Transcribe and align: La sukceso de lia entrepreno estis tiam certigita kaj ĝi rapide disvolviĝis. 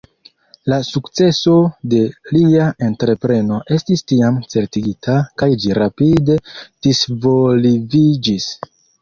La 0.71 0.77
sukceso 0.85 1.51
de 1.91 1.99
lia 2.37 2.65
entrepreno 2.87 3.59
estis 3.77 4.03
tiam 4.13 4.41
certigita 4.55 5.19
kaj 5.43 5.51
ĝi 5.67 5.77
rapide 5.81 6.41
disvolviĝis. 6.89 8.51